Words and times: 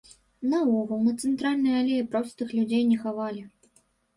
Наогул, 0.53 1.03
на 1.09 1.13
цэнтральнай 1.27 1.77
алеі 1.81 2.09
простых 2.15 2.47
людзей 2.59 2.83
не 2.93 2.97
хавалі. 3.07 3.49